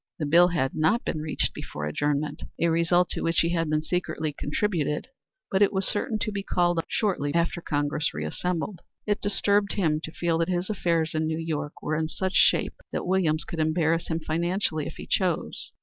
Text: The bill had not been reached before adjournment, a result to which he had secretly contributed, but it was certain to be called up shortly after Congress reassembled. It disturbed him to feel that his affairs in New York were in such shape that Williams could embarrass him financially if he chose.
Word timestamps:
The 0.17 0.25
bill 0.25 0.47
had 0.47 0.73
not 0.73 1.05
been 1.05 1.19
reached 1.21 1.53
before 1.53 1.85
adjournment, 1.85 2.41
a 2.59 2.69
result 2.69 3.11
to 3.11 3.21
which 3.21 3.41
he 3.41 3.49
had 3.49 3.69
secretly 3.85 4.33
contributed, 4.33 5.09
but 5.51 5.61
it 5.61 5.71
was 5.71 5.85
certain 5.87 6.17
to 6.21 6.31
be 6.31 6.41
called 6.41 6.79
up 6.79 6.85
shortly 6.87 7.31
after 7.35 7.61
Congress 7.61 8.11
reassembled. 8.11 8.79
It 9.05 9.21
disturbed 9.21 9.73
him 9.73 10.01
to 10.03 10.11
feel 10.11 10.39
that 10.39 10.49
his 10.49 10.71
affairs 10.71 11.13
in 11.13 11.27
New 11.27 11.37
York 11.37 11.83
were 11.83 11.95
in 11.95 12.07
such 12.07 12.33
shape 12.33 12.73
that 12.91 13.05
Williams 13.05 13.43
could 13.43 13.59
embarrass 13.59 14.07
him 14.07 14.19
financially 14.19 14.87
if 14.87 14.95
he 14.95 15.05
chose. 15.05 15.71